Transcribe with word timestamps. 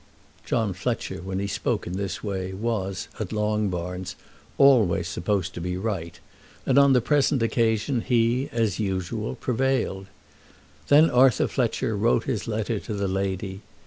John 0.43 0.73
Fletcher, 0.73 1.21
when 1.21 1.37
he 1.37 1.45
spoke 1.45 1.85
in 1.85 1.93
this 1.93 2.23
way, 2.23 2.53
was, 2.53 3.07
at 3.19 3.31
Longbarns, 3.31 4.15
always 4.57 5.07
supposed 5.07 5.53
to 5.53 5.61
be 5.61 5.77
right; 5.77 6.19
and 6.65 6.79
on 6.79 6.93
the 6.93 7.01
present 7.01 7.43
occasion 7.43 8.01
he, 8.01 8.49
as 8.51 8.79
usual, 8.79 9.35
prevailed. 9.35 10.07
Then 10.87 11.11
Arthur 11.11 11.47
Fletcher 11.47 11.95
wrote 11.95 12.23
his 12.23 12.47
letter 12.47 12.79
to 12.79 12.95
the 12.95 13.07
lady. 13.07 13.61